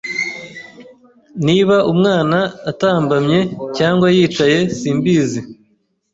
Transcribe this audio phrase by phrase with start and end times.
[1.45, 2.39] niba umwana
[2.71, 3.39] atambamye
[3.77, 5.39] cyangwa yicaye simbizi,